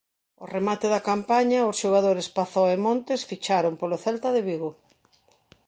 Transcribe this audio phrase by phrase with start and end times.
[0.39, 4.71] Ao remate da campaña os xogadores Pazó e Montes ficharon polo Celta de Vigo.